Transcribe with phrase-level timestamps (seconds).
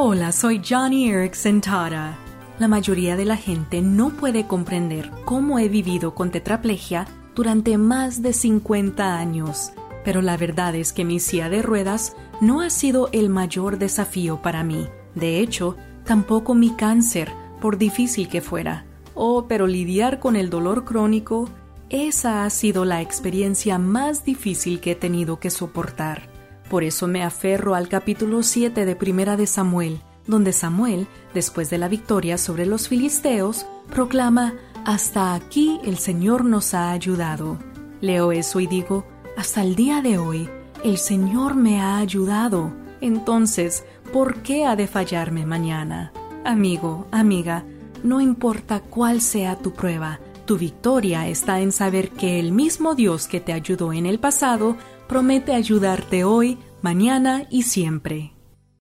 [0.00, 2.16] Hola, soy Johnny Erickson Tara.
[2.60, 7.04] La mayoría de la gente no puede comprender cómo he vivido con tetraplegia
[7.34, 9.72] durante más de 50 años,
[10.04, 14.40] pero la verdad es que mi silla de ruedas no ha sido el mayor desafío
[14.40, 14.86] para mí.
[15.16, 15.74] De hecho,
[16.04, 18.86] tampoco mi cáncer, por difícil que fuera.
[19.16, 21.48] Oh, pero lidiar con el dolor crónico,
[21.90, 26.37] esa ha sido la experiencia más difícil que he tenido que soportar.
[26.68, 31.78] Por eso me aferro al capítulo 7 de Primera de Samuel, donde Samuel, después de
[31.78, 34.54] la victoria sobre los filisteos, proclama,
[34.84, 37.58] Hasta aquí el Señor nos ha ayudado.
[38.02, 40.48] Leo eso y digo, hasta el día de hoy,
[40.84, 42.70] el Señor me ha ayudado.
[43.00, 46.12] Entonces, ¿por qué ha de fallarme mañana?
[46.44, 47.64] Amigo, amiga,
[48.02, 53.28] no importa cuál sea tu prueba, tu victoria está en saber que el mismo Dios
[53.28, 58.37] que te ayudó en el pasado promete ayudarte hoy, mañana y siempre.